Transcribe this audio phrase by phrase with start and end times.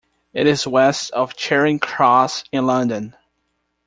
[0.33, 3.15] It is west of Charing Cross in London.